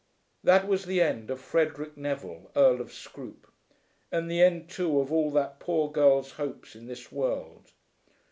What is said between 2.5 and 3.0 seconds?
Earl of